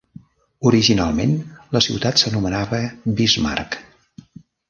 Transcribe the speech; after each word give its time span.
Originalment, 0.69 1.35
la 1.77 1.83
ciutat 1.87 2.23
s'anomenava 2.23 2.79
Bismarck. 3.21 3.79